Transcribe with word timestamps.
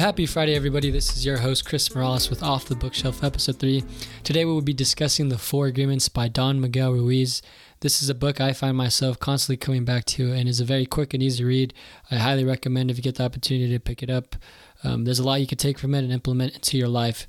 Happy 0.00 0.24
Friday, 0.24 0.54
everybody. 0.54 0.90
This 0.90 1.14
is 1.14 1.26
your 1.26 1.36
host, 1.36 1.66
Chris 1.66 1.94
Morales, 1.94 2.30
with 2.30 2.42
Off 2.42 2.64
the 2.64 2.74
Bookshelf, 2.74 3.22
Episode 3.22 3.58
3. 3.58 3.84
Today, 4.24 4.46
we 4.46 4.50
will 4.50 4.62
be 4.62 4.72
discussing 4.72 5.28
The 5.28 5.36
Four 5.36 5.66
Agreements 5.66 6.08
by 6.08 6.26
Don 6.26 6.58
Miguel 6.58 6.94
Ruiz. 6.94 7.42
This 7.80 8.02
is 8.02 8.08
a 8.08 8.14
book 8.14 8.40
I 8.40 8.54
find 8.54 8.78
myself 8.78 9.18
constantly 9.18 9.58
coming 9.58 9.84
back 9.84 10.06
to 10.06 10.32
and 10.32 10.48
is 10.48 10.58
a 10.58 10.64
very 10.64 10.86
quick 10.86 11.12
and 11.12 11.22
easy 11.22 11.44
read. 11.44 11.74
I 12.10 12.16
highly 12.16 12.44
recommend 12.44 12.90
if 12.90 12.96
you 12.96 13.02
get 13.02 13.16
the 13.16 13.26
opportunity 13.26 13.70
to 13.74 13.78
pick 13.78 14.02
it 14.02 14.08
up. 14.08 14.36
Um, 14.82 15.04
there's 15.04 15.18
a 15.18 15.22
lot 15.22 15.42
you 15.42 15.46
can 15.46 15.58
take 15.58 15.78
from 15.78 15.94
it 15.94 15.98
and 15.98 16.12
implement 16.12 16.54
into 16.54 16.78
your 16.78 16.88
life. 16.88 17.28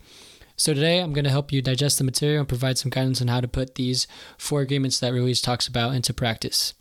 So, 0.56 0.74
today, 0.74 1.00
I'm 1.00 1.12
going 1.12 1.26
to 1.26 1.30
help 1.30 1.52
you 1.52 1.62
digest 1.62 1.98
the 1.98 2.06
material 2.06 2.40
and 2.40 2.48
provide 2.48 2.78
some 2.78 2.90
guidance 2.90 3.22
on 3.22 3.28
how 3.28 3.42
to 3.42 3.50
put 3.50 3.76
these 3.76 4.08
four 4.38 4.62
agreements 4.62 4.98
that 5.02 5.12
Ruiz 5.12 5.42
talks 5.42 5.68
about 5.68 5.94
into 5.94 6.14
practice. 6.14 6.74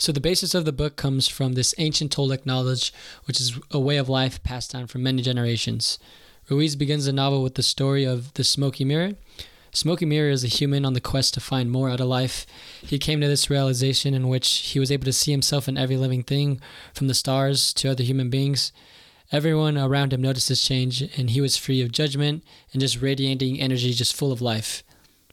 So 0.00 0.12
the 0.12 0.18
basis 0.18 0.54
of 0.54 0.64
the 0.64 0.72
book 0.72 0.96
comes 0.96 1.28
from 1.28 1.52
this 1.52 1.74
ancient 1.76 2.10
Toltec 2.10 2.46
knowledge, 2.46 2.90
which 3.26 3.38
is 3.38 3.60
a 3.70 3.78
way 3.78 3.98
of 3.98 4.08
life 4.08 4.42
passed 4.42 4.72
down 4.72 4.86
for 4.86 4.96
many 4.96 5.20
generations. 5.20 5.98
Ruiz 6.48 6.74
begins 6.74 7.04
the 7.04 7.12
novel 7.12 7.42
with 7.42 7.56
the 7.56 7.62
story 7.62 8.04
of 8.04 8.32
the 8.32 8.42
smoky 8.42 8.82
mirror. 8.82 9.12
Smoky 9.72 10.06
Mirror 10.06 10.30
is 10.30 10.42
a 10.42 10.48
human 10.48 10.86
on 10.86 10.94
the 10.94 11.02
quest 11.02 11.34
to 11.34 11.40
find 11.40 11.70
more 11.70 11.90
out 11.90 12.00
of 12.00 12.08
life. 12.08 12.46
He 12.80 12.98
came 12.98 13.20
to 13.20 13.28
this 13.28 13.50
realization 13.50 14.14
in 14.14 14.28
which 14.28 14.50
he 14.72 14.80
was 14.80 14.90
able 14.90 15.04
to 15.04 15.12
see 15.12 15.32
himself 15.32 15.68
in 15.68 15.76
every 15.76 15.98
living 15.98 16.22
thing, 16.22 16.62
from 16.94 17.06
the 17.06 17.14
stars 17.14 17.74
to 17.74 17.90
other 17.90 18.02
human 18.02 18.30
beings. 18.30 18.72
Everyone 19.30 19.76
around 19.76 20.14
him 20.14 20.22
noticed 20.22 20.48
this 20.48 20.66
change, 20.66 21.02
and 21.16 21.30
he 21.30 21.42
was 21.42 21.58
free 21.58 21.82
of 21.82 21.92
judgment 21.92 22.42
and 22.72 22.80
just 22.80 23.02
radiating 23.02 23.60
energy, 23.60 23.92
just 23.92 24.16
full 24.16 24.32
of 24.32 24.40
life. 24.40 24.82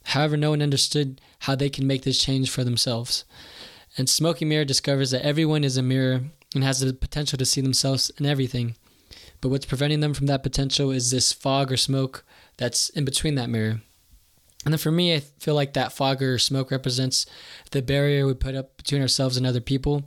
However, 0.04 0.36
no 0.38 0.52
one 0.52 0.62
understood 0.62 1.20
how 1.40 1.56
they 1.56 1.70
can 1.70 1.88
make 1.88 2.04
this 2.04 2.22
change 2.22 2.50
for 2.50 2.64
themselves. 2.64 3.24
And 3.98 4.08
Smoky 4.08 4.46
Mirror 4.46 4.66
discovers 4.66 5.12
that 5.12 5.26
everyone 5.26 5.64
is 5.64 5.76
a 5.76 5.82
mirror 5.82 6.22
and 6.54 6.64
has 6.64 6.80
the 6.80 6.94
potential 6.94 7.38
to 7.38 7.46
see 7.46 7.62
themselves 7.62 8.12
in 8.20 8.26
everything. 8.26 8.76
But 9.42 9.50
what's 9.50 9.66
preventing 9.66 10.02
them 10.02 10.14
from 10.14 10.28
that 10.28 10.44
potential 10.44 10.92
is 10.92 11.10
this 11.10 11.34
fog 11.34 11.72
or 11.72 11.78
smoke 11.78 12.24
that's 12.58 12.90
in 12.90 13.06
between 13.06 13.36
that 13.36 13.50
mirror. 13.50 13.82
And 14.66 14.74
then 14.74 14.80
for 14.80 14.92
me, 14.92 15.16
I 15.16 15.20
feel 15.20 15.56
like 15.56 15.74
that 15.74 15.94
fog 15.94 16.22
or 16.22 16.38
smoke 16.38 16.72
represents 16.72 17.26
the 17.72 17.82
barrier 17.82 18.26
we 18.26 18.34
put 18.34 18.56
up 18.56 18.78
between 18.78 19.02
ourselves 19.02 19.38
and 19.38 19.48
other 19.48 19.62
people. 19.62 20.04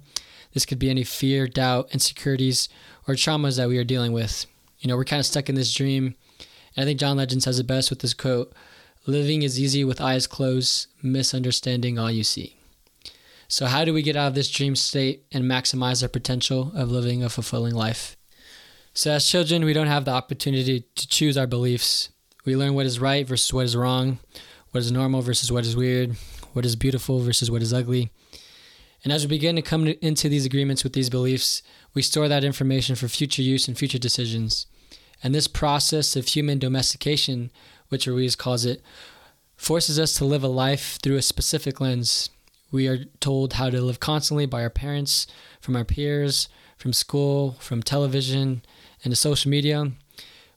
This 0.53 0.67
could 0.67 0.79
be 0.79 0.91
any 0.91 1.05
fear, 1.05 1.47
doubt, 1.47 1.89
insecurities, 1.93 2.69
or 3.09 3.15
traumas 3.15 3.57
that 3.57 3.69
we 3.69 3.79
are 3.79 3.85
dealing 3.85 4.13
with. 4.13 4.47
You 4.81 4.89
know, 4.89 4.97
we're 4.97 5.05
kind 5.05 5.21
of 5.21 5.27
stuck 5.27 5.49
in 5.49 5.55
this 5.55 5.73
dream. 5.73 6.15
And 6.77 6.83
I 6.83 6.85
think 6.85 7.01
John 7.01 7.17
Legend 7.17 7.43
says 7.43 7.59
it 7.59 7.67
best 7.67 7.91
with 7.91 8.01
this 8.01 8.15
quote 8.15 8.53
Living 9.07 9.43
is 9.43 9.59
easy 9.59 9.83
with 9.83 10.01
eyes 10.01 10.27
closed, 10.27 10.89
misunderstanding 11.03 11.99
all 11.99 12.11
you 12.11 12.23
see. 12.25 12.60
So, 13.51 13.67
how 13.67 13.85
do 13.85 13.93
we 13.93 14.03
get 14.03 14.15
out 14.15 14.29
of 14.29 14.35
this 14.37 14.49
dream 14.49 14.77
state 14.77 15.25
and 15.33 15.45
maximize 15.45 16.05
our 16.05 16.09
potential 16.09 16.71
of 16.73 16.93
living 16.93 17.25
a 17.25 17.29
fulfilling 17.29 17.75
life? 17.75 18.17
So, 18.95 19.11
as 19.11 19.29
children, 19.29 19.65
we 19.65 19.73
don't 19.73 19.89
have 19.89 20.05
the 20.05 20.13
opportunity 20.13 20.85
to 20.95 21.09
choose 21.09 21.37
our 21.37 21.49
beliefs. 21.49 22.11
We 22.45 22.55
learn 22.55 22.75
what 22.75 22.87
is 22.87 23.01
right 23.01 23.27
versus 23.27 23.53
what 23.53 23.65
is 23.65 23.75
wrong, 23.75 24.21
what 24.71 24.83
is 24.83 24.93
normal 24.93 25.21
versus 25.21 25.51
what 25.51 25.67
is 25.67 25.75
weird, 25.75 26.15
what 26.53 26.65
is 26.65 26.77
beautiful 26.77 27.19
versus 27.19 27.51
what 27.51 27.61
is 27.61 27.75
ugly. 27.75 28.13
And 29.03 29.13
as 29.13 29.25
we 29.25 29.31
begin 29.31 29.57
to 29.57 29.63
come 29.63 29.89
into 30.01 30.29
these 30.29 30.47
agreements 30.47 30.85
with 30.85 30.93
these 30.93 31.11
beliefs, 31.11 31.65
we 31.93 32.03
store 32.03 32.29
that 32.29 32.45
information 32.45 32.95
for 32.95 33.09
future 33.09 33.43
use 33.43 33.67
and 33.67 33.77
future 33.77 33.99
decisions. 33.99 34.69
And 35.25 35.35
this 35.35 35.49
process 35.49 36.15
of 36.15 36.29
human 36.29 36.61
domestication, 36.61 37.51
which 37.89 38.07
Ruiz 38.07 38.37
calls 38.37 38.65
it, 38.65 38.81
forces 39.57 39.99
us 39.99 40.15
to 40.15 40.25
live 40.25 40.45
a 40.45 40.49
life 40.49 41.01
through 41.03 41.17
a 41.17 41.23
specific 41.23 41.81
lens 41.81 42.31
we 42.71 42.87
are 42.89 43.05
told 43.21 43.55
how 43.55 43.71
to 43.71 43.81
live 43.81 44.01
constantly 44.01 44.47
by 44.47 44.63
our 44.63 44.71
parents, 44.71 45.27
from 45.61 45.77
our 45.77 45.85
peers, 45.85 46.49
from 46.77 46.93
school, 46.93 47.57
from 47.59 47.83
television, 47.83 48.63
and 49.05 49.13
to 49.13 49.17
social 49.17 49.51
media. 49.51 49.93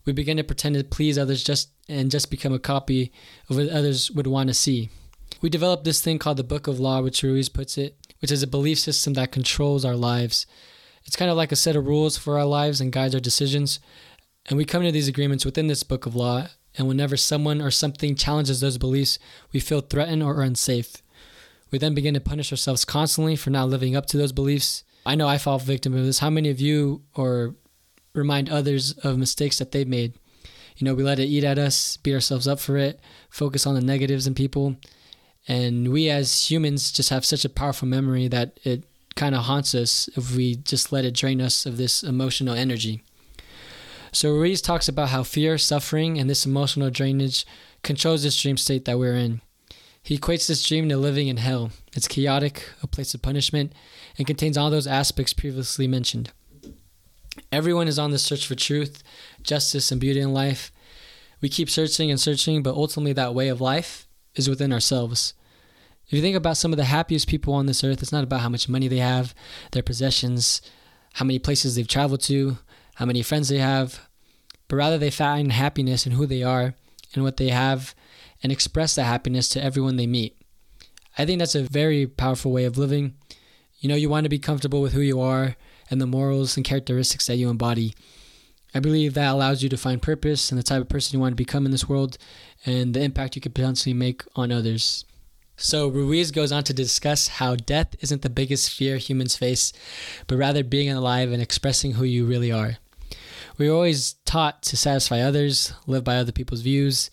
We 0.06 0.14
begin 0.14 0.38
to 0.38 0.44
pretend 0.44 0.76
to 0.76 0.84
please 0.84 1.18
others 1.18 1.44
just 1.44 1.70
and 1.90 2.12
just 2.12 2.32
become 2.32 2.54
a 2.54 2.60
copy 2.60 3.12
of 3.50 3.58
what 3.58 3.70
others 3.70 4.10
would 4.12 4.28
want 4.28 4.48
to 4.48 4.54
see. 4.54 4.90
We 5.42 5.50
develop 5.50 5.84
this 5.84 6.02
thing 6.02 6.20
called 6.20 6.38
the 6.38 6.44
Book 6.44 6.68
of 6.68 6.80
Law, 6.80 7.02
which 7.02 7.24
Ruiz 7.24 7.50
puts 7.50 7.78
it, 7.78 7.98
which 8.22 8.32
is 8.32 8.42
a 8.42 8.48
belief 8.48 8.80
system 8.80 9.14
that 9.14 9.34
controls 9.34 9.84
our 9.84 9.96
lives. 9.96 10.46
It's 11.04 11.18
kind 11.18 11.30
of 11.30 11.36
like 11.36 11.52
a 11.52 11.58
set 11.58 11.76
of 11.76 11.86
rules 11.86 12.18
for 12.18 12.40
our 12.40 12.46
lives 12.46 12.80
and 12.80 12.94
guides 12.94 13.14
our 13.14 13.20
decisions. 13.20 13.82
And 14.46 14.58
we 14.58 14.64
come 14.64 14.84
to 14.84 14.92
these 14.92 15.10
agreements 15.10 15.44
within 15.44 15.68
this 15.68 15.84
book 15.84 16.06
of 16.06 16.16
law, 16.16 16.48
and 16.78 16.88
whenever 16.88 17.18
someone 17.18 17.62
or 17.62 17.72
something 17.72 18.16
challenges 18.16 18.62
those 18.62 18.78
beliefs, 18.78 19.20
we 19.52 19.60
feel 19.60 19.82
threatened 19.82 20.24
or 20.24 20.42
unsafe. 20.42 21.03
We 21.74 21.80
then 21.80 21.96
begin 21.96 22.14
to 22.14 22.22
punish 22.22 22.52
ourselves 22.52 22.86
constantly 22.86 23.36
for 23.36 23.50
not 23.50 23.68
living 23.68 23.96
up 23.96 24.06
to 24.06 24.18
those 24.18 24.32
beliefs. 24.32 24.84
I 25.08 25.16
know 25.16 25.28
I 25.28 25.40
fall 25.40 25.58
victim 25.58 25.96
of 25.96 26.06
this. 26.06 26.20
How 26.20 26.30
many 26.30 26.52
of 26.52 26.62
you 26.62 27.02
or 27.16 27.56
remind 28.14 28.48
others 28.48 28.92
of 29.00 29.18
mistakes 29.18 29.58
that 29.58 29.72
they've 29.72 29.88
made? 29.88 30.14
You 30.78 30.86
know, 30.86 30.94
we 30.94 31.02
let 31.02 31.18
it 31.18 31.26
eat 31.26 31.44
at 31.44 31.58
us, 31.58 31.98
beat 31.98 32.14
ourselves 32.14 32.48
up 32.48 32.60
for 32.60 32.78
it, 32.78 33.00
focus 33.28 33.66
on 33.66 33.74
the 33.74 33.82
negatives 33.82 34.28
in 34.28 34.36
people. 34.36 34.76
And 35.48 35.92
we 35.92 36.12
as 36.12 36.52
humans 36.52 36.92
just 36.92 37.10
have 37.10 37.26
such 37.26 37.44
a 37.44 37.50
powerful 37.50 37.88
memory 37.88 38.28
that 38.28 38.60
it 38.64 38.84
kind 39.16 39.34
of 39.34 39.46
haunts 39.46 39.74
us 39.74 40.08
if 40.16 40.36
we 40.36 40.58
just 40.58 40.92
let 40.92 41.06
it 41.06 41.16
drain 41.16 41.42
us 41.42 41.66
of 41.66 41.78
this 41.78 42.04
emotional 42.04 42.54
energy. 42.54 43.02
So 44.12 44.30
Ruiz 44.30 44.62
talks 44.62 44.88
about 44.88 45.10
how 45.10 45.24
fear, 45.24 45.58
suffering, 45.58 46.20
and 46.20 46.30
this 46.30 46.46
emotional 46.46 46.92
drainage 46.92 47.48
controls 47.82 48.22
this 48.22 48.40
dream 48.40 48.58
state 48.58 48.86
that 48.86 49.00
we're 49.00 49.16
in. 49.16 49.42
He 50.04 50.18
equates 50.18 50.48
this 50.48 50.66
dream 50.68 50.90
to 50.90 50.98
living 50.98 51.30
in 51.30 51.38
hell. 51.38 51.72
It's 51.96 52.10
chaotic, 52.10 52.70
a 52.84 52.88
place 52.88 53.14
of 53.14 53.22
punishment, 53.22 53.72
and 54.18 54.28
contains 54.28 54.58
all 54.58 54.70
those 54.70 54.86
aspects 54.86 55.32
previously 55.32 55.88
mentioned. 55.88 56.32
Everyone 57.54 57.88
is 57.88 57.98
on 57.98 58.12
the 58.12 58.20
search 58.20 58.46
for 58.46 58.54
truth, 58.54 59.02
justice, 59.44 59.92
and 59.94 60.02
beauty 60.02 60.20
in 60.20 60.34
life. 60.34 60.74
We 61.40 61.48
keep 61.48 61.70
searching 61.70 62.12
and 62.12 62.20
searching, 62.20 62.62
but 62.62 62.76
ultimately, 62.76 63.14
that 63.14 63.34
way 63.34 63.48
of 63.48 63.62
life 63.62 64.06
is 64.36 64.50
within 64.50 64.74
ourselves. 64.74 65.34
If 66.06 66.14
you 66.14 66.22
think 66.22 66.36
about 66.36 66.58
some 66.58 66.74
of 66.74 66.78
the 66.78 66.84
happiest 66.84 67.30
people 67.30 67.54
on 67.54 67.66
this 67.66 67.84
earth, 67.84 68.02
it's 68.02 68.12
not 68.12 68.26
about 68.26 68.42
how 68.42 68.50
much 68.50 68.68
money 68.68 68.90
they 68.90 68.98
have, 68.98 69.34
their 69.72 69.82
possessions, 69.82 70.62
how 71.14 71.24
many 71.24 71.40
places 71.40 71.76
they've 71.76 71.88
traveled 71.88 72.22
to, 72.24 72.58
how 72.96 73.06
many 73.06 73.22
friends 73.22 73.48
they 73.48 73.60
have, 73.60 74.08
but 74.68 74.76
rather 74.76 74.98
they 74.98 75.10
find 75.10 75.54
happiness 75.54 76.06
in 76.06 76.12
who 76.12 76.26
they 76.26 76.44
are 76.44 76.74
and 77.14 77.24
what 77.24 77.38
they 77.38 77.50
have 77.50 77.96
and 78.44 78.52
express 78.52 78.94
that 78.96 79.06
happiness 79.06 79.50
to 79.50 79.64
everyone 79.64 79.96
they 79.96 80.06
meet. 80.06 80.38
I 81.18 81.26
think 81.26 81.40
that's 81.40 81.56
a 81.56 81.64
very 81.64 82.06
powerful 82.06 82.52
way 82.52 82.66
of 82.66 82.78
living. 82.78 83.16
You 83.80 83.90
know, 83.90 83.96
you 83.96 84.10
want 84.10 84.26
to 84.26 84.30
be 84.30 84.40
comfortable 84.40 84.82
with 84.82 84.94
who 84.94 85.02
you 85.02 85.20
are 85.22 85.56
and 85.90 86.02
the 86.02 86.06
morals 86.06 86.58
and 86.58 86.66
characteristics 86.66 87.28
that 87.28 87.38
you 87.38 87.50
embody. 87.50 87.94
I 88.76 88.80
believe 88.80 89.14
that 89.14 89.32
allows 89.32 89.62
you 89.62 89.70
to 89.70 89.78
find 89.78 90.02
purpose 90.02 90.52
and 90.52 90.58
the 90.60 90.64
type 90.64 90.82
of 90.82 90.90
person 90.90 91.16
you 91.16 91.22
want 91.22 91.34
to 91.34 91.36
become 91.36 91.66
in 91.66 91.72
this 91.72 91.88
world 91.88 92.18
and 92.66 92.94
the 92.94 93.02
impact 93.02 93.36
you 93.36 93.42
could 93.42 93.54
potentially 93.54 93.94
make 93.94 94.24
on 94.36 94.52
others. 94.52 95.06
So, 95.56 95.88
Ruiz 95.88 96.32
goes 96.32 96.52
on 96.52 96.64
to 96.64 96.74
discuss 96.74 97.28
how 97.28 97.56
death 97.56 97.96
isn't 98.00 98.24
the 98.24 98.30
biggest 98.30 98.72
fear 98.72 98.98
humans 98.98 99.36
face, 99.38 99.72
but 100.26 100.38
rather 100.38 100.64
being 100.64 100.90
alive 100.90 101.32
and 101.32 101.42
expressing 101.42 101.94
who 101.94 102.04
you 102.04 102.26
really 102.26 102.52
are. 102.52 102.78
We're 103.60 103.72
always 103.72 104.14
taught 104.26 104.64
to 104.64 104.78
satisfy 104.78 105.20
others, 105.20 105.74
live 105.86 106.04
by 106.04 106.18
other 106.18 106.32
people's 106.32 106.62
views, 106.62 107.12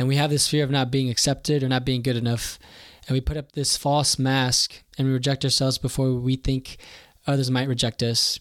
and 0.00 0.08
we 0.08 0.16
have 0.16 0.30
this 0.30 0.48
fear 0.48 0.64
of 0.64 0.70
not 0.70 0.90
being 0.90 1.10
accepted 1.10 1.62
or 1.62 1.68
not 1.68 1.84
being 1.84 2.00
good 2.00 2.16
enough. 2.16 2.58
And 3.06 3.12
we 3.12 3.20
put 3.20 3.36
up 3.36 3.52
this 3.52 3.76
false 3.76 4.18
mask 4.18 4.82
and 4.96 5.06
we 5.06 5.12
reject 5.12 5.44
ourselves 5.44 5.76
before 5.76 6.14
we 6.14 6.36
think 6.36 6.78
others 7.26 7.50
might 7.50 7.68
reject 7.68 8.02
us. 8.02 8.40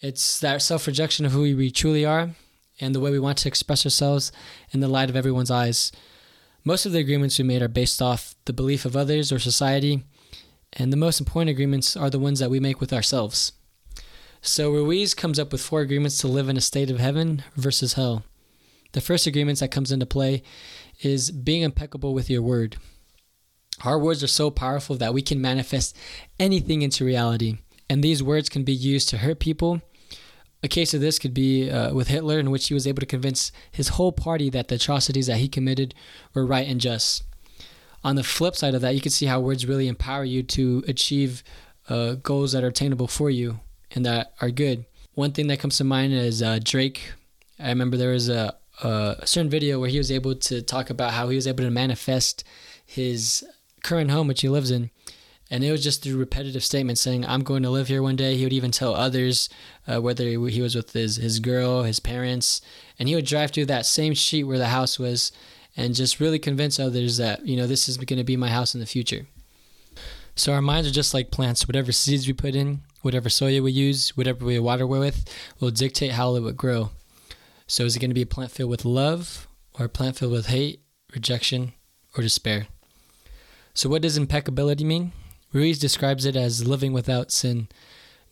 It's 0.00 0.40
that 0.40 0.60
self-rejection 0.60 1.24
of 1.24 1.30
who 1.30 1.42
we 1.42 1.70
truly 1.70 2.04
are 2.04 2.30
and 2.80 2.96
the 2.96 2.98
way 2.98 3.12
we 3.12 3.20
want 3.20 3.38
to 3.38 3.48
express 3.48 3.86
ourselves 3.86 4.32
in 4.72 4.80
the 4.80 4.88
light 4.88 5.08
of 5.08 5.14
everyone's 5.14 5.52
eyes. 5.52 5.92
Most 6.64 6.84
of 6.84 6.90
the 6.90 6.98
agreements 6.98 7.38
we 7.38 7.44
made 7.44 7.62
are 7.62 7.68
based 7.68 8.02
off 8.02 8.34
the 8.46 8.52
belief 8.52 8.84
of 8.84 8.96
others 8.96 9.30
or 9.30 9.38
society. 9.38 10.02
And 10.72 10.92
the 10.92 10.96
most 10.96 11.20
important 11.20 11.50
agreements 11.50 11.96
are 11.96 12.10
the 12.10 12.18
ones 12.18 12.40
that 12.40 12.50
we 12.50 12.58
make 12.58 12.80
with 12.80 12.92
ourselves. 12.92 13.52
So 14.40 14.72
ruiz 14.72 15.14
comes 15.14 15.38
up 15.38 15.52
with 15.52 15.62
four 15.62 15.82
agreements 15.82 16.18
to 16.18 16.26
live 16.26 16.48
in 16.48 16.56
a 16.56 16.60
state 16.60 16.90
of 16.90 16.98
heaven 16.98 17.44
versus 17.54 17.92
hell 17.92 18.24
the 18.92 19.00
first 19.00 19.26
agreement 19.26 19.58
that 19.60 19.70
comes 19.70 19.92
into 19.92 20.06
play 20.06 20.42
is 21.00 21.30
being 21.30 21.62
impeccable 21.62 22.14
with 22.14 22.30
your 22.30 22.42
word. 22.42 22.76
Our 23.84 23.98
words 23.98 24.22
are 24.22 24.28
so 24.28 24.50
powerful 24.50 24.96
that 24.96 25.14
we 25.14 25.22
can 25.22 25.40
manifest 25.40 25.96
anything 26.38 26.82
into 26.82 27.04
reality, 27.04 27.58
and 27.90 28.02
these 28.02 28.22
words 28.22 28.48
can 28.48 28.64
be 28.64 28.72
used 28.72 29.08
to 29.08 29.18
hurt 29.18 29.40
people. 29.40 29.82
A 30.62 30.68
case 30.68 30.94
of 30.94 31.00
this 31.00 31.18
could 31.18 31.34
be 31.34 31.68
uh, 31.68 31.92
with 31.92 32.06
Hitler, 32.08 32.38
in 32.38 32.52
which 32.52 32.68
he 32.68 32.74
was 32.74 32.86
able 32.86 33.00
to 33.00 33.06
convince 33.06 33.50
his 33.72 33.88
whole 33.88 34.12
party 34.12 34.48
that 34.50 34.68
the 34.68 34.76
atrocities 34.76 35.26
that 35.26 35.38
he 35.38 35.48
committed 35.48 35.94
were 36.34 36.46
right 36.46 36.68
and 36.68 36.80
just. 36.80 37.24
On 38.04 38.14
the 38.14 38.22
flip 38.22 38.54
side 38.54 38.74
of 38.74 38.80
that, 38.82 38.94
you 38.94 39.00
can 39.00 39.10
see 39.10 39.26
how 39.26 39.40
words 39.40 39.66
really 39.66 39.88
empower 39.88 40.24
you 40.24 40.42
to 40.44 40.84
achieve 40.86 41.42
uh, 41.88 42.14
goals 42.14 42.52
that 42.52 42.62
are 42.62 42.68
attainable 42.68 43.08
for 43.08 43.30
you 43.30 43.58
and 43.90 44.06
that 44.06 44.34
are 44.40 44.50
good. 44.50 44.84
One 45.14 45.32
thing 45.32 45.48
that 45.48 45.58
comes 45.58 45.76
to 45.78 45.84
mind 45.84 46.12
is 46.12 46.42
uh, 46.42 46.60
Drake. 46.62 47.12
I 47.58 47.68
remember 47.68 47.96
there 47.96 48.12
was 48.12 48.28
a, 48.28 48.56
uh, 48.82 49.14
a 49.18 49.26
certain 49.26 49.50
video 49.50 49.78
where 49.78 49.88
he 49.88 49.98
was 49.98 50.10
able 50.10 50.34
to 50.34 50.62
talk 50.62 50.90
about 50.90 51.12
how 51.12 51.28
he 51.28 51.36
was 51.36 51.46
able 51.46 51.64
to 51.64 51.70
manifest 51.70 52.44
his 52.84 53.44
current 53.82 54.10
home, 54.10 54.28
which 54.28 54.40
he 54.40 54.48
lives 54.48 54.70
in. 54.70 54.90
And 55.50 55.62
it 55.62 55.70
was 55.70 55.84
just 55.84 56.02
through 56.02 56.16
repetitive 56.16 56.64
statements 56.64 57.02
saying, 57.02 57.26
I'm 57.26 57.42
going 57.42 57.62
to 57.62 57.70
live 57.70 57.88
here 57.88 58.02
one 58.02 58.16
day. 58.16 58.36
He 58.36 58.44
would 58.44 58.54
even 58.54 58.70
tell 58.70 58.94
others, 58.94 59.50
uh, 59.86 60.00
whether 60.00 60.24
he 60.24 60.62
was 60.62 60.74
with 60.74 60.92
his, 60.92 61.16
his 61.16 61.40
girl, 61.40 61.82
his 61.82 62.00
parents, 62.00 62.62
and 62.98 63.06
he 63.06 63.14
would 63.14 63.26
drive 63.26 63.50
through 63.50 63.66
that 63.66 63.84
same 63.84 64.14
street 64.14 64.44
where 64.44 64.58
the 64.58 64.68
house 64.68 64.98
was 64.98 65.30
and 65.76 65.94
just 65.94 66.20
really 66.20 66.38
convince 66.38 66.80
others 66.80 67.18
that, 67.18 67.46
you 67.46 67.56
know, 67.56 67.66
this 67.66 67.88
is 67.88 67.98
going 67.98 68.18
to 68.18 68.24
be 68.24 68.36
my 68.36 68.48
house 68.48 68.74
in 68.74 68.80
the 68.80 68.86
future. 68.86 69.26
So 70.34 70.54
our 70.54 70.62
minds 70.62 70.88
are 70.88 70.92
just 70.92 71.12
like 71.12 71.30
plants. 71.30 71.68
Whatever 71.68 71.92
seeds 71.92 72.26
we 72.26 72.32
put 72.32 72.54
in, 72.54 72.80
whatever 73.02 73.28
soil 73.28 73.62
we 73.62 73.72
use, 73.72 74.16
whatever 74.16 74.46
we 74.46 74.58
water 74.58 74.86
with, 74.86 75.28
will 75.60 75.70
dictate 75.70 76.12
how 76.12 76.34
it 76.36 76.40
would 76.40 76.56
grow. 76.56 76.90
So 77.66 77.84
is 77.84 77.96
it 77.96 78.00
going 78.00 78.10
to 78.10 78.14
be 78.14 78.22
a 78.22 78.26
plant 78.26 78.50
filled 78.50 78.70
with 78.70 78.84
love 78.84 79.48
or 79.78 79.86
a 79.86 79.88
plant 79.88 80.16
filled 80.16 80.32
with 80.32 80.46
hate, 80.46 80.80
rejection, 81.14 81.72
or 82.16 82.22
despair? 82.22 82.66
So 83.74 83.88
what 83.88 84.02
does 84.02 84.16
impeccability 84.16 84.84
mean? 84.84 85.12
Ruiz 85.52 85.78
describes 85.78 86.24
it 86.24 86.36
as 86.36 86.66
living 86.66 86.92
without 86.92 87.30
sin. 87.30 87.68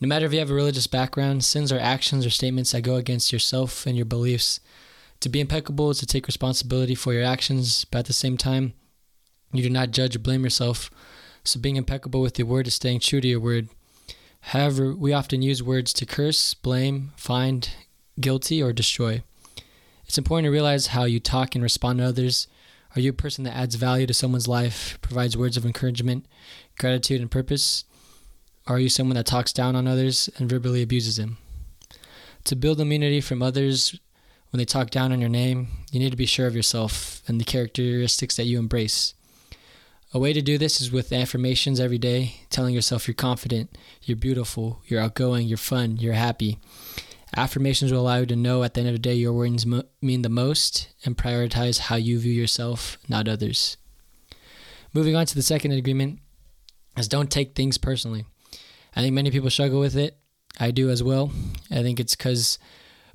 No 0.00 0.08
matter 0.08 0.26
if 0.26 0.32
you 0.32 0.38
have 0.38 0.50
a 0.50 0.54
religious 0.54 0.86
background, 0.86 1.44
sins 1.44 1.70
are 1.70 1.78
actions 1.78 2.24
or 2.24 2.30
statements 2.30 2.72
that 2.72 2.82
go 2.82 2.96
against 2.96 3.32
yourself 3.32 3.86
and 3.86 3.96
your 3.96 4.06
beliefs. 4.06 4.60
To 5.20 5.28
be 5.28 5.40
impeccable 5.40 5.90
is 5.90 5.98
to 5.98 6.06
take 6.06 6.26
responsibility 6.26 6.94
for 6.94 7.12
your 7.12 7.24
actions, 7.24 7.84
but 7.84 7.98
at 7.98 8.06
the 8.06 8.14
same 8.14 8.38
time, 8.38 8.72
you 9.52 9.62
do 9.62 9.68
not 9.68 9.90
judge 9.90 10.16
or 10.16 10.20
blame 10.20 10.44
yourself. 10.44 10.90
So 11.44 11.60
being 11.60 11.76
impeccable 11.76 12.22
with 12.22 12.38
your 12.38 12.48
word 12.48 12.66
is 12.66 12.74
staying 12.74 13.00
true 13.00 13.20
to 13.20 13.28
your 13.28 13.40
word. 13.40 13.68
However, 14.40 14.94
we 14.94 15.12
often 15.12 15.42
use 15.42 15.62
words 15.62 15.92
to 15.94 16.06
curse, 16.06 16.54
blame, 16.54 17.12
find 17.16 17.68
guilty, 18.18 18.62
or 18.62 18.72
destroy. 18.72 19.22
It's 20.06 20.18
important 20.18 20.46
to 20.46 20.50
realize 20.50 20.88
how 20.88 21.04
you 21.04 21.20
talk 21.20 21.54
and 21.54 21.62
respond 21.62 21.98
to 21.98 22.04
others. 22.04 22.48
Are 22.96 23.00
you 23.00 23.10
a 23.10 23.14
person 23.14 23.44
that 23.44 23.56
adds 23.56 23.76
value 23.76 24.06
to 24.06 24.14
someone's 24.14 24.48
life, 24.48 24.98
provides 25.02 25.36
words 25.36 25.56
of 25.56 25.64
encouragement, 25.64 26.26
gratitude, 26.78 27.20
and 27.20 27.30
purpose? 27.30 27.84
Or 28.66 28.76
are 28.76 28.80
you 28.80 28.88
someone 28.88 29.16
that 29.16 29.26
talks 29.26 29.52
down 29.52 29.76
on 29.76 29.86
others 29.86 30.28
and 30.36 30.50
verbally 30.50 30.82
abuses 30.82 31.16
them? 31.16 31.38
To 32.44 32.56
build 32.56 32.80
immunity 32.80 33.20
from 33.20 33.42
others 33.42 33.98
when 34.50 34.58
they 34.58 34.64
talk 34.64 34.90
down 34.90 35.12
on 35.12 35.20
your 35.20 35.30
name, 35.30 35.68
you 35.92 36.00
need 36.00 36.10
to 36.10 36.16
be 36.16 36.26
sure 36.26 36.46
of 36.46 36.56
yourself 36.56 37.22
and 37.28 37.40
the 37.40 37.44
characteristics 37.44 38.36
that 38.36 38.46
you 38.46 38.58
embrace. 38.58 39.14
A 40.12 40.18
way 40.18 40.32
to 40.32 40.42
do 40.42 40.58
this 40.58 40.80
is 40.80 40.90
with 40.90 41.12
affirmations 41.12 41.78
every 41.78 41.98
day, 41.98 42.40
telling 42.50 42.74
yourself 42.74 43.06
you're 43.06 43.14
confident, 43.14 43.70
you're 44.02 44.16
beautiful, 44.16 44.80
you're 44.86 45.00
outgoing, 45.00 45.46
you're 45.46 45.56
fun, 45.56 45.98
you're 45.98 46.14
happy. 46.14 46.58
Affirmations 47.36 47.92
will 47.92 48.00
allow 48.00 48.18
you 48.18 48.26
to 48.26 48.36
know 48.36 48.62
at 48.64 48.74
the 48.74 48.80
end 48.80 48.88
of 48.88 48.94
the 48.94 48.98
day 48.98 49.14
your 49.14 49.32
words 49.32 49.64
mo- 49.64 49.84
mean 50.02 50.22
the 50.22 50.28
most 50.28 50.88
and 51.04 51.16
prioritize 51.16 51.78
how 51.78 51.96
you 51.96 52.18
view 52.18 52.32
yourself, 52.32 52.98
not 53.08 53.28
others. 53.28 53.76
Moving 54.92 55.14
on 55.14 55.26
to 55.26 55.34
the 55.36 55.42
second 55.42 55.72
agreement 55.72 56.18
is 56.96 57.06
don't 57.06 57.30
take 57.30 57.54
things 57.54 57.78
personally. 57.78 58.24
I 58.96 59.02
think 59.02 59.14
many 59.14 59.30
people 59.30 59.50
struggle 59.50 59.78
with 59.78 59.96
it. 59.96 60.16
I 60.58 60.72
do 60.72 60.90
as 60.90 61.02
well. 61.02 61.30
I 61.70 61.82
think 61.82 62.00
it's 62.00 62.16
because 62.16 62.58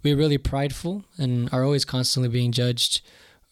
we're 0.02 0.16
really 0.16 0.38
prideful 0.38 1.04
and 1.18 1.50
are 1.52 1.66
always 1.66 1.84
constantly 1.84 2.30
being 2.30 2.54
judged, 2.54 3.02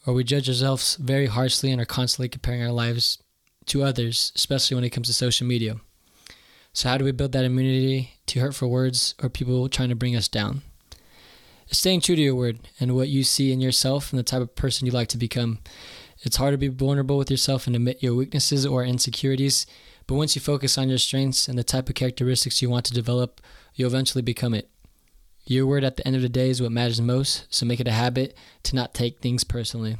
or 0.07 0.13
we 0.13 0.23
judge 0.23 0.47
ourselves 0.47 0.95
very 0.95 1.25
harshly 1.25 1.71
and 1.71 1.81
are 1.81 1.85
constantly 1.85 2.29
comparing 2.29 2.63
our 2.63 2.71
lives 2.71 3.17
to 3.65 3.83
others, 3.83 4.31
especially 4.35 4.75
when 4.75 4.83
it 4.85 4.91
comes 4.91 5.07
to 5.07 5.13
social 5.13 5.45
media. 5.45 5.75
So, 6.71 6.89
how 6.89 6.97
do 6.97 7.05
we 7.05 7.11
build 7.11 7.33
that 7.33 7.45
immunity 7.45 8.12
to 8.27 8.39
hurtful 8.39 8.69
words 8.69 9.15
or 9.21 9.29
people 9.29 9.67
trying 9.69 9.89
to 9.89 9.95
bring 9.95 10.15
us 10.15 10.27
down? 10.27 10.61
staying 11.73 12.01
true 12.01 12.15
to 12.15 12.21
your 12.21 12.35
word 12.35 12.59
and 12.79 12.95
what 12.95 13.09
you 13.09 13.23
see 13.23 13.51
in 13.51 13.61
yourself 13.61 14.11
and 14.11 14.19
the 14.19 14.23
type 14.23 14.41
of 14.41 14.55
person 14.55 14.85
you 14.85 14.91
like 14.91 15.07
to 15.09 15.17
become. 15.17 15.59
It's 16.21 16.37
hard 16.37 16.53
to 16.53 16.57
be 16.57 16.67
vulnerable 16.67 17.17
with 17.17 17.31
yourself 17.31 17.67
and 17.67 17.75
admit 17.75 18.03
your 18.03 18.15
weaknesses 18.15 18.65
or 18.65 18.83
insecurities, 18.83 19.65
but 20.07 20.15
once 20.15 20.35
you 20.35 20.41
focus 20.41 20.77
on 20.77 20.89
your 20.89 20.97
strengths 20.97 21.47
and 21.47 21.57
the 21.57 21.63
type 21.63 21.89
of 21.89 21.95
characteristics 21.95 22.61
you 22.61 22.69
want 22.69 22.85
to 22.85 22.93
develop, 22.93 23.41
you'll 23.75 23.89
eventually 23.89 24.21
become 24.21 24.53
it. 24.53 24.69
Your 25.45 25.65
word 25.65 25.83
at 25.83 25.97
the 25.97 26.07
end 26.07 26.15
of 26.15 26.21
the 26.21 26.29
day 26.29 26.49
is 26.49 26.61
what 26.61 26.71
matters 26.71 27.01
most, 27.01 27.45
so 27.49 27.65
make 27.65 27.79
it 27.79 27.87
a 27.87 27.91
habit 27.91 28.35
to 28.63 28.75
not 28.75 28.93
take 28.93 29.19
things 29.19 29.43
personally. 29.43 29.97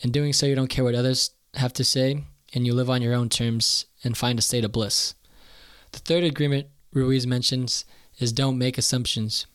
In 0.00 0.10
doing 0.10 0.32
so, 0.32 0.46
you 0.46 0.54
don't 0.54 0.68
care 0.68 0.84
what 0.84 0.94
others 0.94 1.32
have 1.54 1.74
to 1.74 1.84
say, 1.84 2.24
and 2.54 2.66
you 2.66 2.72
live 2.72 2.88
on 2.88 3.02
your 3.02 3.14
own 3.14 3.28
terms 3.28 3.86
and 4.02 4.16
find 4.16 4.38
a 4.38 4.42
state 4.42 4.64
of 4.64 4.72
bliss. 4.72 5.14
The 5.92 5.98
third 5.98 6.24
agreement 6.24 6.68
Ruiz 6.92 7.26
mentions 7.26 7.84
is 8.18 8.32
don't 8.32 8.58
make 8.58 8.76
assumptions. 8.76 9.46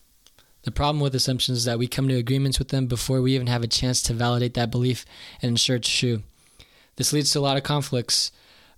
The 0.63 0.71
problem 0.71 0.99
with 0.99 1.13
assumptions 1.13 1.59
is 1.59 1.65
that 1.65 1.77
we 1.77 1.87
come 1.87 2.07
to 2.07 2.15
agreements 2.15 2.57
with 2.57 2.69
them 2.69 2.87
before 2.87 3.21
we 3.21 3.35
even 3.35 3.47
have 3.47 3.61
a 3.61 3.67
chance 3.67 4.01
to 4.03 4.13
validate 4.13 4.53
that 4.55 4.71
belief 4.71 5.05
and 5.41 5.49
ensure 5.49 5.75
it's 5.75 5.89
true. 5.89 6.23
This 6.95 7.13
leads 7.13 7.31
to 7.31 7.39
a 7.39 7.41
lot 7.41 7.57
of 7.57 7.63
conflicts. 7.63 8.31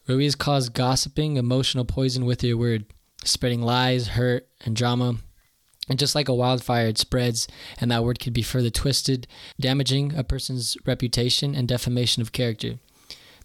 Ruiz 0.08 0.36
calls 0.36 0.70
gossiping 0.70 1.38
emotional 1.38 1.86
poison 1.86 2.26
with 2.26 2.44
your 2.44 2.58
word, 2.58 2.86
spreading 3.24 3.62
lies, 3.62 4.10
hurt, 4.10 4.48
and 4.66 4.76
drama. 4.76 5.18
And 5.88 6.00
just 6.00 6.16
like 6.16 6.28
a 6.28 6.36
wildfire, 6.36 6.88
it 6.88 6.98
spreads, 6.98 7.48
and 7.80 7.92
that 7.92 8.04
word 8.04 8.20
could 8.20 8.34
be 8.34 8.42
further 8.42 8.70
twisted, 8.70 9.28
damaging 9.60 10.14
a 10.16 10.24
person's 10.24 10.76
reputation 10.86 11.56
and 11.56 11.68
defamation 11.68 12.22
of 12.22 12.34
character. 12.34 12.80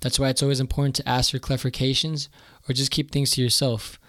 That's 0.00 0.19
why 0.19 0.31
it's 0.31 0.43
always 0.43 0.58
important 0.58 0.97
to 0.97 1.08
ask 1.08 1.31
for 1.31 1.38
clarifications 1.38 2.29
or 2.69 2.73
just 2.73 2.91
keep 2.91 3.12
things 3.12 3.31
to 3.32 3.43
yourself. 3.43 4.00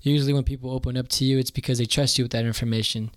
Usually, 0.00 0.32
when 0.32 0.44
people 0.44 0.70
open 0.70 0.96
up 0.96 1.08
to 1.08 1.24
you, 1.24 1.38
it's 1.38 1.50
because 1.50 1.78
they 1.78 1.86
trust 1.86 2.18
you 2.18 2.24
with 2.24 2.32
that 2.32 2.44
information. 2.44 3.10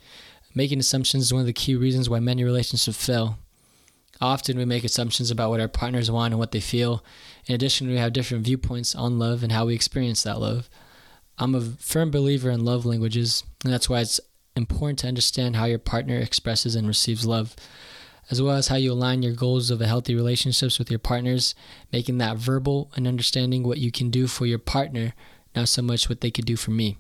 Making 0.54 0.80
assumptions 0.80 1.24
is 1.24 1.34
one 1.34 1.42
of 1.42 1.48
the 1.48 1.54
key 1.54 1.76
reasons 1.76 2.10
why 2.10 2.20
many 2.20 2.44
relationships 2.44 3.04
fail. 3.04 3.38
Often, 4.20 4.58
we 4.58 4.66
make 4.66 4.84
assumptions 4.84 5.32
about 5.32 5.50
what 5.50 5.60
our 5.60 5.68
partners 5.68 6.12
want 6.12 6.34
and 6.34 6.40
what 6.40 6.52
they 6.52 6.60
feel. 6.60 7.04
In 7.48 7.56
addition, 7.56 7.88
we 7.88 7.98
have 7.98 8.14
different 8.14 8.44
viewpoints 8.44 8.94
on 8.94 9.18
love 9.18 9.44
and 9.44 9.52
how 9.52 9.66
we 9.66 9.74
experience 9.74 10.24
that 10.24 10.40
love. 10.40 10.70
I'm 11.38 11.56
a 11.56 11.62
firm 11.62 12.12
believer 12.12 12.52
in 12.52 12.66
love 12.66 12.86
languages, 12.86 13.44
and 13.64 13.74
that's 13.74 13.90
why 13.90 14.02
it's 14.02 14.20
important 14.56 15.00
to 15.00 15.08
understand 15.08 15.56
how 15.56 15.66
your 15.66 15.80
partner 15.80 16.18
expresses 16.18 16.76
and 16.76 16.88
receives 16.88 17.26
love, 17.26 17.56
as 18.30 18.42
well 18.42 18.56
as 18.56 18.68
how 18.68 18.76
you 18.76 18.92
align 18.92 19.24
your 19.24 19.34
goals 19.34 19.72
of 19.72 19.82
a 19.82 19.88
healthy 19.88 20.14
relationships 20.14 20.78
with 20.78 20.92
your 20.92 21.00
partners, 21.00 21.56
making 21.92 22.18
that 22.20 22.38
verbal 22.38 22.92
and 22.96 23.08
understanding 23.08 23.64
what 23.64 23.78
you 23.78 23.92
can 23.92 24.10
do 24.10 24.28
for 24.28 24.46
your 24.46 24.60
partner, 24.60 25.14
not 25.56 25.70
so 25.70 25.82
much 25.82 26.10
what 26.10 26.22
they 26.22 26.32
could 26.32 26.46
do 26.46 26.56
for 26.56 26.72
me. 26.72 26.98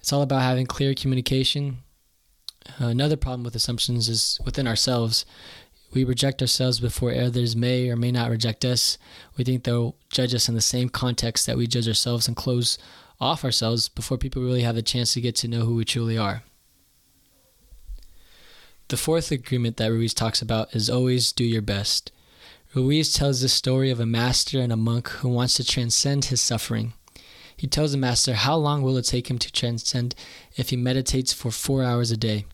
It's 0.00 0.12
all 0.12 0.22
about 0.22 0.42
having 0.42 0.66
clear 0.66 0.94
communication. 0.94 1.78
Uh, 2.80 2.86
another 2.86 3.16
problem 3.16 3.44
with 3.44 3.54
assumptions 3.54 4.08
is 4.08 4.40
within 4.44 4.66
ourselves. 4.66 5.24
We 5.92 6.04
reject 6.04 6.42
ourselves 6.42 6.80
before 6.80 7.14
others 7.14 7.56
may 7.56 7.88
or 7.88 7.96
may 7.96 8.12
not 8.12 8.30
reject 8.30 8.64
us. 8.64 8.98
We 9.36 9.44
think 9.44 9.64
they'll 9.64 9.96
judge 10.10 10.34
us 10.34 10.48
in 10.48 10.54
the 10.54 10.60
same 10.60 10.88
context 10.88 11.46
that 11.46 11.56
we 11.56 11.66
judge 11.66 11.88
ourselves 11.88 12.28
and 12.28 12.36
close 12.36 12.78
off 13.20 13.44
ourselves 13.44 13.88
before 13.88 14.18
people 14.18 14.42
really 14.42 14.62
have 14.62 14.76
a 14.76 14.82
chance 14.82 15.14
to 15.14 15.20
get 15.20 15.34
to 15.36 15.48
know 15.48 15.64
who 15.64 15.74
we 15.74 15.84
truly 15.84 16.16
are. 16.18 16.42
The 18.88 18.96
fourth 18.96 19.30
agreement 19.30 19.76
that 19.76 19.90
Ruiz 19.90 20.14
talks 20.14 20.40
about 20.40 20.74
is 20.74 20.88
always 20.88 21.32
do 21.32 21.44
your 21.44 21.62
best. 21.62 22.12
Ruiz 22.74 23.12
tells 23.12 23.40
the 23.40 23.48
story 23.48 23.90
of 23.90 24.00
a 24.00 24.06
master 24.06 24.60
and 24.60 24.72
a 24.72 24.76
monk 24.76 25.08
who 25.08 25.28
wants 25.28 25.54
to 25.54 25.64
transcend 25.64 26.26
his 26.26 26.40
suffering. 26.40 26.92
He 27.58 27.66
tells 27.66 27.90
the 27.90 27.98
master 27.98 28.34
how 28.34 28.56
long 28.56 28.82
will 28.82 28.96
it 28.96 29.04
take 29.04 29.28
him 29.28 29.38
to 29.40 29.50
transcend 29.50 30.14
if 30.56 30.70
he 30.70 30.76
meditates 30.76 31.32
for 31.32 31.50
four 31.50 31.82
hours 31.82 32.12
a 32.12 32.16
day. 32.16 32.46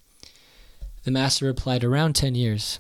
The 1.04 1.10
master 1.10 1.44
replied, 1.44 1.84
around 1.84 2.14
10 2.14 2.34
years. 2.34 2.78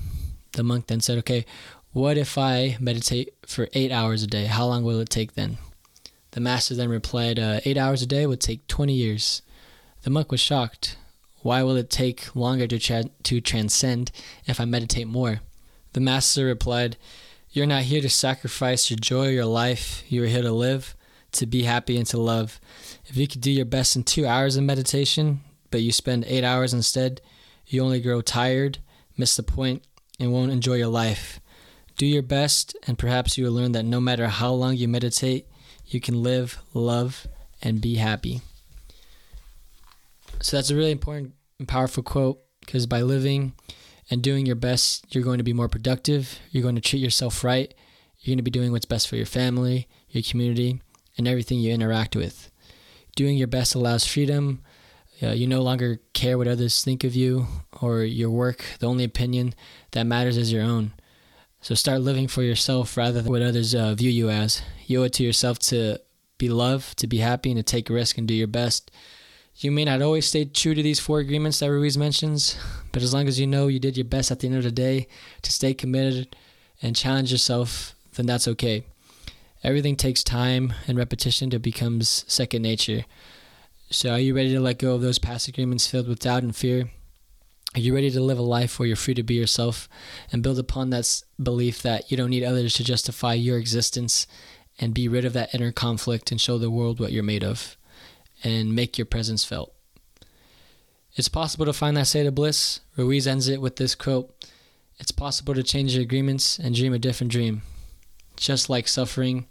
The 0.52 0.62
monk 0.62 0.86
then 0.86 1.00
said, 1.00 1.18
Okay, 1.18 1.44
what 1.92 2.16
if 2.16 2.38
I 2.38 2.78
meditate 2.80 3.34
for 3.46 3.68
eight 3.74 3.92
hours 3.92 4.22
a 4.22 4.26
day? 4.26 4.46
How 4.46 4.64
long 4.64 4.82
will 4.82 5.00
it 5.00 5.10
take 5.10 5.34
then? 5.34 5.58
The 6.30 6.40
master 6.40 6.74
then 6.74 6.88
replied, 6.88 7.38
uh, 7.38 7.60
Eight 7.66 7.76
hours 7.76 8.00
a 8.00 8.06
day 8.06 8.26
would 8.26 8.40
take 8.40 8.66
20 8.68 8.94
years. 8.94 9.42
The 10.02 10.10
monk 10.10 10.32
was 10.32 10.40
shocked. 10.40 10.96
Why 11.42 11.62
will 11.62 11.76
it 11.76 11.90
take 11.90 12.34
longer 12.34 12.66
to, 12.66 12.78
tra- 12.78 13.10
to 13.24 13.40
transcend 13.42 14.10
if 14.46 14.58
I 14.58 14.64
meditate 14.64 15.08
more? 15.08 15.40
The 15.92 16.00
master 16.00 16.46
replied, 16.46 16.96
You're 17.50 17.66
not 17.66 17.82
here 17.82 18.00
to 18.00 18.08
sacrifice 18.08 18.88
your 18.88 18.98
joy 18.98 19.26
or 19.26 19.32
your 19.32 19.44
life. 19.44 20.02
You 20.08 20.24
are 20.24 20.26
here 20.26 20.40
to 20.40 20.52
live, 20.52 20.96
to 21.34 21.46
be 21.46 21.62
happy, 21.64 21.96
and 21.96 22.06
to 22.08 22.18
love. 22.18 22.60
If 23.06 23.16
you 23.16 23.28
could 23.28 23.40
do 23.40 23.50
your 23.50 23.64
best 23.64 23.96
in 23.96 24.04
two 24.04 24.26
hours 24.26 24.56
of 24.56 24.64
meditation, 24.64 25.40
but 25.70 25.82
you 25.82 25.92
spend 25.92 26.24
eight 26.26 26.44
hours 26.44 26.72
instead, 26.72 27.20
you 27.66 27.82
only 27.82 28.00
grow 28.00 28.20
tired, 28.20 28.78
miss 29.16 29.36
the 29.36 29.42
point, 29.42 29.82
and 30.18 30.32
won't 30.32 30.52
enjoy 30.52 30.74
your 30.74 30.88
life. 30.88 31.40
Do 31.96 32.06
your 32.06 32.22
best, 32.22 32.76
and 32.86 32.98
perhaps 32.98 33.38
you 33.38 33.44
will 33.44 33.52
learn 33.52 33.72
that 33.72 33.84
no 33.84 34.00
matter 34.00 34.26
how 34.28 34.52
long 34.52 34.76
you 34.76 34.88
meditate, 34.88 35.46
you 35.86 36.00
can 36.00 36.22
live, 36.22 36.58
love, 36.72 37.26
and 37.62 37.80
be 37.80 37.96
happy. 37.96 38.40
So 40.40 40.56
that's 40.56 40.70
a 40.70 40.76
really 40.76 40.90
important 40.90 41.34
and 41.58 41.68
powerful 41.68 42.02
quote 42.02 42.40
because 42.60 42.86
by 42.86 43.02
living 43.02 43.54
and 44.10 44.22
doing 44.22 44.46
your 44.46 44.56
best, 44.56 45.14
you're 45.14 45.24
going 45.24 45.38
to 45.38 45.44
be 45.44 45.52
more 45.52 45.68
productive. 45.68 46.38
You're 46.50 46.62
going 46.62 46.74
to 46.74 46.80
treat 46.80 47.02
yourself 47.02 47.44
right. 47.44 47.72
You're 48.18 48.32
going 48.32 48.38
to 48.38 48.42
be 48.42 48.50
doing 48.50 48.72
what's 48.72 48.84
best 48.84 49.08
for 49.08 49.16
your 49.16 49.26
family, 49.26 49.88
your 50.10 50.22
community, 50.22 50.80
and 51.16 51.28
everything 51.28 51.58
you 51.58 51.72
interact 51.72 52.16
with. 52.16 52.50
Doing 53.16 53.36
your 53.36 53.46
best 53.46 53.74
allows 53.74 54.06
freedom. 54.06 54.62
Uh, 55.22 55.30
you 55.30 55.46
no 55.46 55.62
longer 55.62 56.00
care 56.12 56.36
what 56.36 56.48
others 56.48 56.82
think 56.82 57.04
of 57.04 57.14
you 57.14 57.46
or 57.80 58.02
your 58.02 58.30
work. 58.30 58.64
The 58.80 58.88
only 58.88 59.04
opinion 59.04 59.54
that 59.92 60.04
matters 60.04 60.36
is 60.36 60.52
your 60.52 60.64
own. 60.64 60.92
So 61.60 61.74
start 61.74 62.00
living 62.00 62.28
for 62.28 62.42
yourself 62.42 62.96
rather 62.96 63.22
than 63.22 63.32
what 63.32 63.40
others 63.40 63.74
uh, 63.74 63.94
view 63.94 64.10
you 64.10 64.28
as. 64.28 64.62
You 64.86 65.00
owe 65.00 65.04
it 65.04 65.14
to 65.14 65.22
yourself 65.22 65.58
to 65.60 65.98
be 66.36 66.48
loved, 66.48 66.98
to 66.98 67.06
be 67.06 67.18
happy, 67.18 67.50
and 67.50 67.58
to 67.58 67.62
take 67.62 67.88
a 67.88 67.94
risk 67.94 68.18
and 68.18 68.28
do 68.28 68.34
your 68.34 68.48
best. 68.48 68.90
You 69.56 69.70
may 69.70 69.84
not 69.84 70.02
always 70.02 70.26
stay 70.26 70.44
true 70.44 70.74
to 70.74 70.82
these 70.82 70.98
four 70.98 71.20
agreements 71.20 71.60
that 71.60 71.70
Ruiz 71.70 71.96
mentions, 71.96 72.56
but 72.92 73.02
as 73.02 73.14
long 73.14 73.28
as 73.28 73.38
you 73.38 73.46
know 73.46 73.68
you 73.68 73.78
did 73.78 73.96
your 73.96 74.04
best 74.04 74.30
at 74.30 74.40
the 74.40 74.48
end 74.48 74.56
of 74.56 74.64
the 74.64 74.72
day 74.72 75.06
to 75.42 75.52
stay 75.52 75.72
committed 75.72 76.36
and 76.82 76.96
challenge 76.96 77.30
yourself, 77.30 77.94
then 78.16 78.26
that's 78.26 78.48
okay. 78.48 78.84
Everything 79.64 79.96
takes 79.96 80.22
time 80.22 80.74
and 80.86 80.96
repetition 80.96 81.50
to 81.50 81.58
becomes 81.58 82.24
second 82.28 82.62
nature. 82.62 83.04
So 83.90 84.10
are 84.10 84.20
you 84.20 84.36
ready 84.36 84.52
to 84.52 84.60
let 84.60 84.78
go 84.78 84.94
of 84.94 85.00
those 85.00 85.18
past 85.18 85.48
agreements 85.48 85.86
filled 85.86 86.06
with 86.06 86.20
doubt 86.20 86.44
and 86.44 86.54
fear? 86.54 86.90
Are 87.74 87.80
you 87.80 87.92
ready 87.94 88.10
to 88.12 88.20
live 88.20 88.38
a 88.38 88.42
life 88.42 88.78
where 88.78 88.86
you're 88.86 88.94
free 88.94 89.14
to 89.14 89.22
be 89.24 89.34
yourself 89.34 89.88
and 90.30 90.42
build 90.42 90.60
upon 90.60 90.90
that 90.90 91.22
belief 91.42 91.82
that 91.82 92.10
you 92.10 92.16
don't 92.16 92.30
need 92.30 92.44
others 92.44 92.74
to 92.74 92.84
justify 92.84 93.34
your 93.34 93.58
existence 93.58 94.28
and 94.78 94.94
be 94.94 95.08
rid 95.08 95.24
of 95.24 95.32
that 95.32 95.52
inner 95.52 95.72
conflict 95.72 96.30
and 96.30 96.40
show 96.40 96.58
the 96.58 96.70
world 96.70 97.00
what 97.00 97.10
you're 97.10 97.24
made 97.24 97.42
of? 97.42 97.76
and 98.44 98.74
make 98.74 98.98
your 98.98 99.06
presence 99.06 99.44
felt. 99.44 99.72
It's 101.16 101.28
possible 101.28 101.64
to 101.64 101.72
find 101.72 101.96
that 101.96 102.06
state 102.06 102.26
of 102.26 102.34
bliss. 102.34 102.80
Ruiz 102.96 103.26
ends 103.26 103.48
it 103.48 103.60
with 103.60 103.76
this 103.76 103.94
quote 103.94 104.32
It's 104.98 105.12
possible 105.12 105.54
to 105.54 105.62
change 105.62 105.94
your 105.94 106.02
agreements 106.02 106.58
and 106.58 106.74
dream 106.74 106.92
a 106.92 106.98
different 106.98 107.32
dream. 107.32 107.62
Just 108.36 108.68
like 108.68 108.86
suffering, 108.86 109.46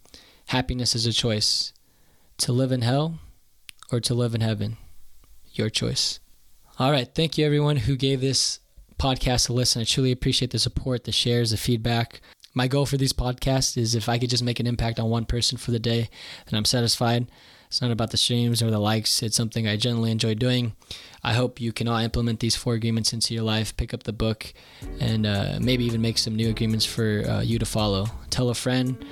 happiness 0.47 0.95
is 0.95 1.05
a 1.05 1.13
choice 1.13 1.73
to 2.38 2.51
live 2.51 2.71
in 2.71 2.81
hell 2.81 3.19
or 3.91 4.00
to 4.01 4.13
live 4.13 4.35
in 4.35 4.41
heaven. 4.41 4.77
Your 5.53 5.69
choice. 5.69 6.19
All 6.79 6.91
right. 6.91 7.07
Thank 7.13 7.38
you, 7.38 7.45
everyone 7.45 7.77
who 7.77 7.95
gave 7.95 8.21
this 8.21 8.59
podcast 8.97 9.50
a 9.50 9.53
listen. 9.53 9.81
I 9.81 9.85
truly 9.85 10.12
appreciate 10.12 10.51
the 10.51 10.59
support, 10.59 11.03
the 11.03 11.12
shares, 11.12 11.51
the 11.51 11.57
feedback. 11.57 12.21
My 12.55 12.67
goal 12.67 12.85
for 12.85 12.97
these 12.97 13.13
podcasts 13.13 13.77
is 13.77 13.95
if 13.95 14.09
I 14.09 14.17
could 14.17 14.29
just 14.29 14.43
make 14.43 14.59
an 14.59 14.67
impact 14.67 15.00
on 15.00 15.09
one 15.09 15.25
person 15.25 15.57
for 15.57 15.71
the 15.71 15.79
day, 15.79 16.09
then 16.47 16.57
I'm 16.57 16.65
satisfied. 16.65 17.27
It's 17.67 17.81
not 17.81 17.89
about 17.89 18.12
the 18.12 18.17
streams 18.17 18.62
or 18.62 18.69
the 18.69 18.79
likes. 18.79 19.23
It's 19.23 19.35
something 19.35 19.67
I 19.67 19.77
generally 19.77 20.12
enjoy 20.12 20.35
doing. 20.35 20.73
I 21.23 21.33
hope 21.33 21.59
you 21.59 21.73
can 21.73 21.88
all 21.88 21.97
implement 21.97 22.39
these 22.39 22.55
four 22.55 22.75
agreements 22.75 23.13
into 23.13 23.33
your 23.33 23.43
life, 23.43 23.75
pick 23.75 23.95
up 23.95 24.03
the 24.03 24.13
book, 24.13 24.53
and 25.00 25.25
uh, 25.25 25.57
maybe 25.59 25.83
even 25.85 26.00
make 26.00 26.19
some 26.19 26.35
new 26.35 26.50
agreements 26.50 26.85
for 26.85 27.23
uh, 27.27 27.41
you 27.41 27.57
to 27.57 27.65
follow. 27.65 28.05
Tell 28.29 28.50
a 28.50 28.53
friend, 28.53 29.03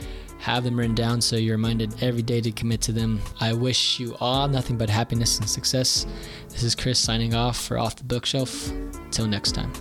have 0.41 0.63
them 0.63 0.77
written 0.77 0.95
down 0.95 1.21
so 1.21 1.35
you're 1.35 1.55
reminded 1.55 2.03
every 2.03 2.23
day 2.23 2.41
to 2.41 2.51
commit 2.51 2.81
to 2.81 2.91
them. 2.91 3.21
I 3.39 3.53
wish 3.53 3.99
you 3.99 4.15
all 4.19 4.47
nothing 4.47 4.75
but 4.75 4.89
happiness 4.89 5.39
and 5.39 5.47
success. 5.47 6.07
This 6.49 6.63
is 6.63 6.73
Chris 6.73 6.99
signing 6.99 7.35
off 7.35 7.59
for 7.59 7.77
Off 7.77 7.95
the 7.95 8.03
Bookshelf. 8.03 8.71
Till 9.11 9.27
next 9.27 9.53
time. 9.53 9.71